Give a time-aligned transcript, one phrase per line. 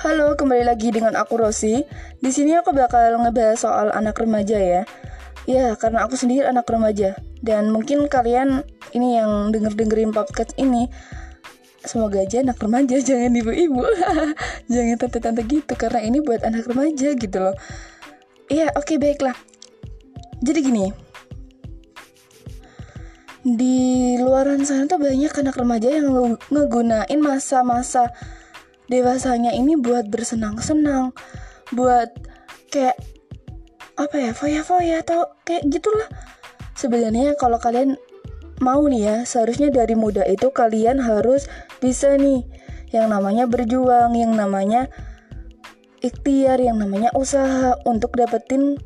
[0.00, 1.84] Halo, kembali lagi dengan aku Rosi.
[2.24, 4.82] Di sini aku bakal ngebahas soal anak remaja ya.
[5.44, 8.64] Ya, karena aku sendiri anak remaja dan mungkin kalian
[8.96, 10.88] ini yang denger-dengerin podcast ini
[11.84, 13.84] semoga aja anak remaja jangan ibu-ibu.
[14.72, 17.56] jangan tante-tante gitu karena ini buat anak remaja gitu loh.
[18.48, 19.36] Iya, oke okay, baiklah.
[20.40, 20.88] Jadi gini,
[23.44, 28.08] di luaran sana tuh banyak anak remaja yang ngegunain masa-masa
[28.90, 31.14] dewasanya ini buat bersenang-senang,
[31.70, 32.10] buat
[32.74, 32.98] kayak
[33.94, 36.10] apa ya, foya-foya atau kayak gitulah.
[36.74, 37.94] Sebenarnya kalau kalian
[38.58, 41.46] mau nih ya, seharusnya dari muda itu kalian harus
[41.78, 42.42] bisa nih
[42.90, 44.90] yang namanya berjuang, yang namanya
[46.02, 48.80] ikhtiar, yang namanya usaha untuk dapetin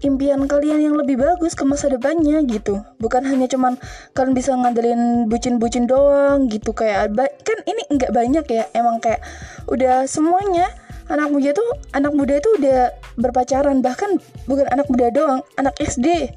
[0.00, 2.80] impian kalian yang lebih bagus ke masa depannya gitu.
[3.00, 3.76] Bukan hanya cuman
[4.16, 6.72] kalian bisa ngandelin bucin-bucin doang gitu.
[6.72, 9.20] Kayak kan ini nggak banyak ya emang kayak
[9.68, 10.72] udah semuanya
[11.10, 16.30] anak muda tuh anak muda itu udah berpacaran bahkan bukan anak muda doang anak SD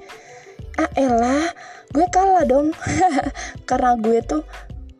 [0.81, 1.53] ah elah
[1.93, 2.73] gue kalah dong.
[3.69, 4.41] Karena gue tuh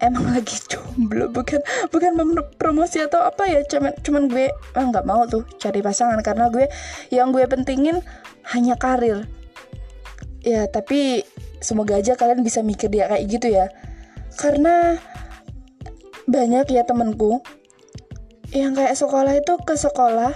[0.04, 2.12] emang lagi jomblo bukan bukan
[2.60, 6.68] promosi atau apa ya cuman cuman gue ah nggak mau tuh cari pasangan karena gue
[7.10, 8.04] yang gue pentingin
[8.52, 9.24] hanya karir.
[10.44, 11.24] Ya tapi
[11.64, 13.72] semoga aja kalian bisa mikir dia kayak gitu ya.
[14.36, 15.00] Karena
[16.28, 17.40] banyak ya temenku
[18.52, 20.36] yang kayak sekolah itu ke sekolah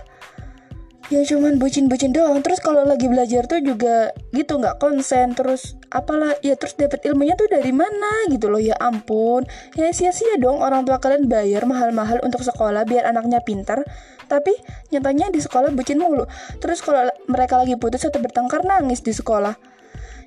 [1.08, 2.40] yang cuman bucin-bucin doang.
[2.44, 5.36] Terus kalau lagi belajar tuh juga gitu nggak konsen.
[5.36, 9.48] Terus apalah ya terus dapat ilmunya tuh dari mana gitu loh ya ampun.
[9.76, 13.84] Ya sia-sia dong orang tua kalian bayar mahal-mahal untuk sekolah biar anaknya pintar.
[14.28, 14.52] Tapi
[14.92, 16.28] nyatanya di sekolah bucin mulu.
[16.60, 19.56] Terus kalau mereka lagi putus atau bertengkar nangis di sekolah.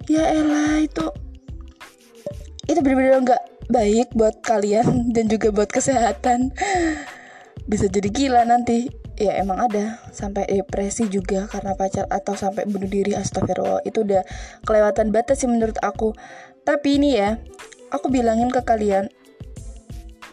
[0.08, 1.05] Ya elah itu
[2.64, 6.52] itu bener-bener nggak baik buat kalian dan juga buat kesehatan.
[7.69, 10.01] Bisa jadi gila nanti ya emang ada.
[10.11, 13.85] Sampai depresi juga karena pacar atau sampai bunuh diri astagfirullah.
[13.85, 14.25] Itu udah
[14.64, 16.17] kelewatan batas sih menurut aku.
[16.64, 17.36] Tapi ini ya
[17.92, 19.13] aku bilangin ke kalian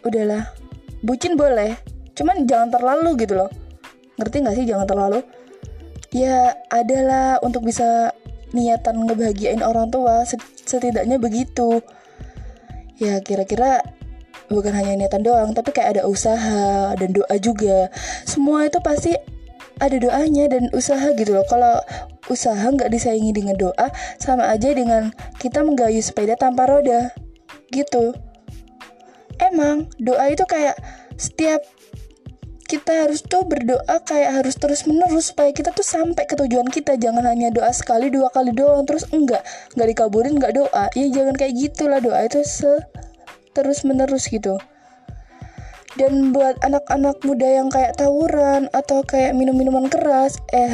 [0.06, 0.56] udahlah
[1.04, 1.76] bucin boleh
[2.16, 3.52] cuman jangan terlalu gitu loh.
[4.18, 5.20] Ngerti gak sih jangan terlalu?
[6.16, 8.16] Ya adalah untuk bisa
[8.56, 10.24] niatan ngebahagiain orang tua
[10.66, 11.84] setidaknya begitu.
[12.98, 13.84] Ya kira-kira
[14.48, 17.92] bukan hanya niatan doang tapi kayak ada usaha dan doa juga.
[18.24, 19.16] Semua itu pasti
[19.78, 21.46] ada doanya dan usaha gitu loh.
[21.46, 21.80] Kalau
[22.28, 23.88] usaha nggak disaingi dengan doa
[24.18, 27.14] sama aja dengan kita menggayuh sepeda tanpa roda.
[27.70, 28.16] Gitu.
[29.38, 30.76] Emang doa itu kayak
[31.18, 31.62] setiap
[32.68, 37.00] kita harus tuh berdoa kayak harus terus menerus supaya kita tuh sampai ke tujuan kita.
[37.00, 38.84] Jangan hanya doa sekali dua kali doang.
[38.84, 39.46] Terus enggak
[39.78, 40.92] nggak dikabulin nggak doa.
[40.92, 42.72] Ya jangan kayak gitulah doa itu se
[43.58, 44.62] terus menerus gitu.
[45.98, 50.70] Dan buat anak-anak muda yang kayak tawuran atau kayak minum-minuman keras eh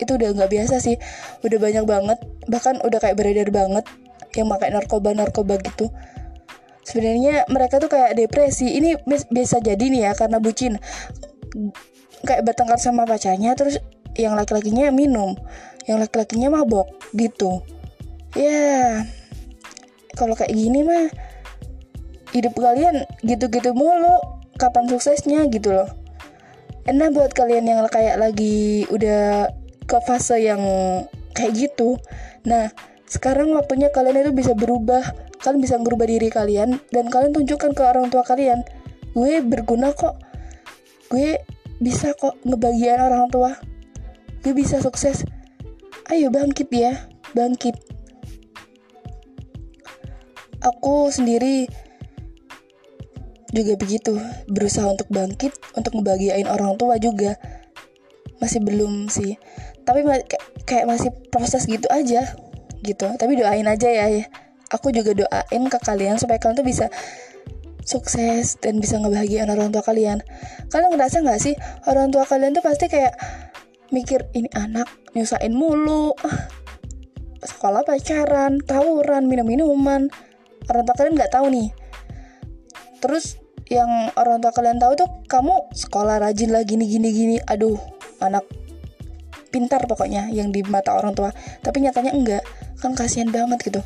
[0.00, 0.96] itu udah nggak biasa sih.
[1.44, 3.84] Udah banyak banget bahkan udah kayak beredar banget
[4.32, 5.92] yang pakai narkoba narkoba gitu.
[6.88, 8.72] Sebenarnya mereka tuh kayak depresi.
[8.72, 10.80] Ini biasa jadi nih ya karena bucin.
[12.24, 13.76] Kayak bertengkar sama pacarnya terus
[14.16, 15.36] yang laki-lakinya minum
[15.88, 17.60] yang laki-lakinya mabok gitu.
[18.32, 19.04] Ya
[20.16, 21.12] kalau kayak gini mah
[22.32, 24.16] hidup kalian gitu-gitu mulu
[24.56, 25.88] kapan suksesnya gitu loh.
[26.88, 29.52] Enak buat kalian yang kayak lagi udah
[29.86, 30.62] ke fase yang
[31.36, 32.00] kayak gitu.
[32.48, 32.72] Nah
[33.06, 35.04] sekarang waktunya kalian itu bisa berubah.
[35.42, 38.62] Kalian bisa merubah diri kalian dan kalian tunjukkan ke orang tua kalian
[39.12, 40.16] gue berguna kok.
[41.12, 41.38] Gue
[41.78, 43.58] bisa kok ngebagian orang tua.
[44.42, 45.26] Gue bisa sukses.
[46.10, 47.76] Ayo bangkit ya bangkit.
[50.62, 51.66] Aku sendiri
[53.52, 54.16] juga begitu.
[54.48, 57.36] Berusaha untuk bangkit untuk ngebahagiain orang tua juga.
[58.40, 59.38] Masih belum sih.
[59.84, 60.02] Tapi
[60.64, 62.34] kayak masih proses gitu aja
[62.82, 63.06] gitu.
[63.06, 64.26] Tapi doain aja ya
[64.72, 66.86] aku juga doain ke kalian supaya kalian tuh bisa
[67.84, 70.24] sukses dan bisa ngebahagiain orang tua kalian.
[70.72, 73.14] Kalian ngerasa nggak sih orang tua kalian tuh pasti kayak
[73.92, 76.16] mikir ini anak nyusahin mulu.
[77.42, 80.08] Sekolah pacaran tawuran minum minuman
[80.70, 81.68] orang tua kalian nggak tahu nih
[83.02, 87.36] terus yang orang tua kalian tahu tuh kamu sekolah rajin lah gini gini gini.
[87.40, 87.80] Aduh
[88.20, 88.44] anak
[89.52, 91.30] pintar pokoknya yang di mata orang tua.
[91.64, 92.44] Tapi nyatanya enggak.
[92.80, 93.80] Kan kasihan banget gitu.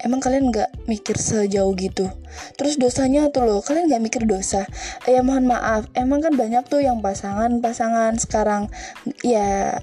[0.00, 2.08] Emang kalian nggak mikir sejauh gitu.
[2.56, 4.64] Terus dosanya tuh loh kalian nggak mikir dosa.
[5.04, 5.86] Ya mohon maaf.
[5.92, 8.72] Emang kan banyak tuh yang pasangan pasangan sekarang.
[9.20, 9.78] Ya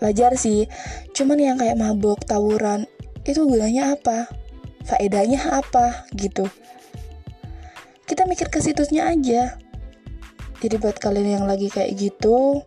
[0.00, 0.66] wajar sih.
[1.12, 2.88] Cuman yang kayak mabok tawuran
[3.28, 4.32] itu gunanya apa?
[4.88, 6.08] Faedahnya apa?
[6.16, 6.48] Gitu
[8.10, 9.54] kita mikir ke situsnya aja.
[10.58, 12.66] Jadi buat kalian yang lagi kayak gitu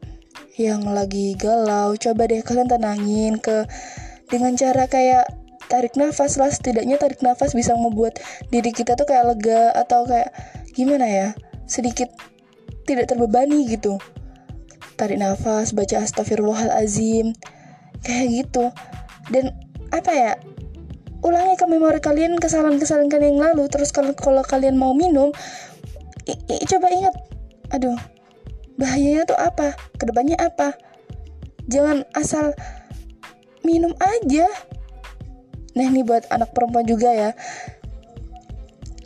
[0.56, 3.66] yang lagi galau coba deh kalian tenangin ke
[4.31, 5.28] dengan cara kayak
[5.68, 6.48] tarik nafas lah.
[6.48, 8.24] Setidaknya tarik nafas bisa membuat
[8.56, 10.31] diri kita tuh kayak lega atau kayak
[10.72, 11.28] gimana ya
[11.68, 12.07] sedikit
[12.88, 14.00] tidak terbebani gitu.
[14.95, 17.36] Tarik nafas baca astagfirullahalazim
[18.07, 18.72] kayak gitu.
[19.28, 19.51] Dan
[19.92, 20.31] apa ya
[21.23, 23.65] ulangi ke memori kalian kesalahan-kesalahan kalian yang lalu.
[23.71, 25.31] Terus kalau kalau kalian mau minum
[26.27, 27.15] i, i, coba ingat.
[27.71, 27.97] Aduh
[28.75, 29.73] bahayanya tuh apa?
[29.97, 30.75] Ke depannya apa?
[31.71, 32.51] Jangan asal
[33.63, 34.45] minum aja.
[35.73, 37.31] Nah ini buat anak perempuan juga ya.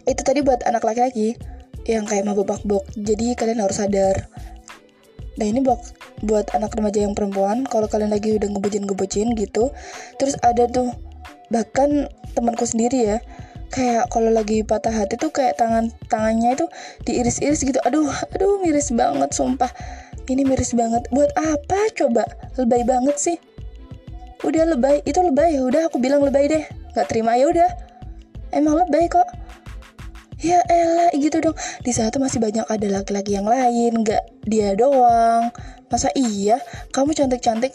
[0.07, 1.37] Itu tadi buat anak laki-laki
[1.87, 4.27] yang kayak mabuk-mabuk jadi kalian harus sadar.
[5.37, 5.79] Nah ini buat
[6.25, 7.63] buat anak remaja yang perempuan.
[7.69, 9.69] Kalau kalian lagi udah ngebucin-ngebucin gitu
[10.17, 10.89] terus ada tuh
[11.49, 13.17] bahkan temanku sendiri ya
[13.67, 16.65] kayak kalau lagi patah hati tuh kayak tangan tangannya itu
[17.03, 17.79] diiris-iris gitu.
[17.83, 19.71] Aduh aduh miris banget sumpah.
[20.27, 21.07] Ini miris banget.
[21.11, 21.79] Buat apa?
[21.95, 22.27] Coba.
[22.59, 23.38] Lebay banget sih.
[24.44, 24.99] Udah lebay.
[25.07, 25.55] Itu lebay.
[25.55, 26.63] Ya udah aku bilang lebay deh.
[26.95, 27.69] Nggak terima ya udah.
[28.51, 29.27] Emang lebay kok.
[30.43, 31.55] Ya elah gitu dong.
[31.81, 34.03] Di sana tuh masih banyak ada laki-laki yang lain.
[34.03, 35.47] Nggak dia doang.
[35.88, 36.59] Masa iya?
[36.91, 37.71] Kamu cantik-cantik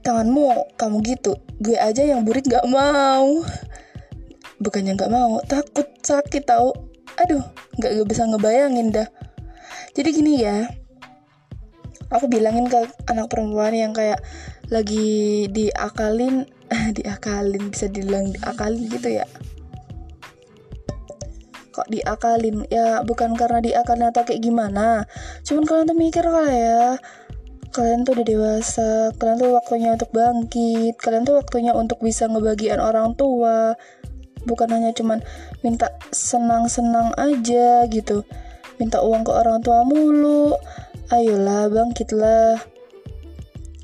[0.00, 1.36] tanganmu kamu gitu.
[1.60, 3.44] Gue aja yang burik nggak mau.
[4.60, 6.72] Bukannya nggak mau takut sakit tahu
[7.16, 7.44] aduh
[7.80, 9.08] nggak bisa ngebayangin dah.
[9.96, 10.68] Jadi gini ya
[12.10, 14.18] aku bilangin ke anak perempuan yang kayak
[14.68, 16.46] lagi diakalin
[16.98, 19.26] diakalin bisa dibilang diakalin gitu ya.
[21.70, 22.66] Kok diakalin?
[22.66, 25.06] Ya bukan karena diakalin atau kayak gimana.
[25.46, 26.98] Cuman kalian tuh mikir kali ya
[27.70, 32.82] kalian tuh udah dewasa kalian tuh waktunya untuk bangkit kalian tuh waktunya untuk bisa ngebagian
[32.82, 33.78] orang tua.
[34.40, 35.20] Bukan hanya cuman
[35.60, 38.24] minta senang-senang aja gitu.
[38.80, 40.56] Minta uang ke orang tua mulu.
[41.12, 42.56] Ayolah bangkitlah.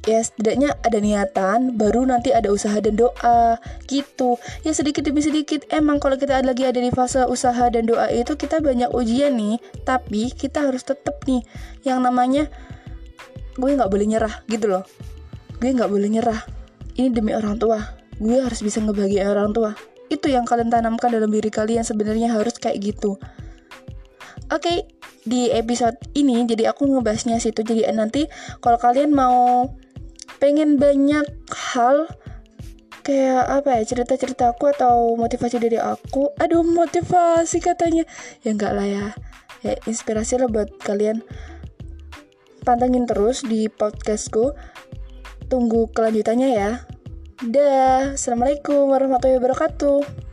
[0.06, 3.60] Ya setidaknya ada niatan baru nanti ada usaha dan doa.
[3.84, 4.40] Gitu.
[4.64, 5.68] Ya sedikit demi sedikit.
[5.68, 9.60] Emang kalau kita lagi ada di fase usaha dan doa itu kita banyak ujian nih.
[9.84, 11.44] Tapi kita harus tetap nih.
[11.84, 12.44] Yang namanya
[13.56, 14.84] gue nggak boleh nyerah gitu loh.
[15.58, 16.40] Gue nggak boleh nyerah.
[16.96, 17.80] Ini demi orang tua.
[18.16, 19.72] Gue harus bisa ngebagi orang tua.
[20.08, 23.16] Itu yang kalian tanamkan dalam diri kalian sebenarnya harus kayak gitu.
[24.46, 24.78] Oke okay,
[25.26, 27.66] di episode ini jadi aku ngebahasnya situ.
[27.66, 28.30] Jadi nanti
[28.62, 29.66] kalau kalian mau
[30.38, 32.06] pengen banyak hal
[33.02, 38.06] kayak apa ya cerita-cerita aku atau motivasi dari aku aduh motivasi katanya.
[38.46, 39.06] Ya enggak lah ya.
[39.66, 41.26] Ya inspirasi lah buat kalian
[42.66, 44.58] pantengin terus di podcastku.
[45.46, 46.70] Tunggu kelanjutannya ya.
[47.46, 50.25] Dah, Assalamualaikum warahmatullahi wabarakatuh.